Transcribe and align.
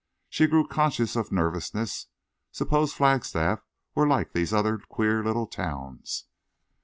She 0.29 0.47
grew 0.47 0.65
conscious 0.67 1.15
of 1.15 1.31
nervousness. 1.31 2.07
Suppose 2.51 2.91
Flagstaff 2.91 3.63
were 3.93 4.07
like 4.07 4.33
these 4.33 4.51
other 4.51 4.79
queer 4.79 5.23
little 5.23 5.45
towns! 5.45 6.25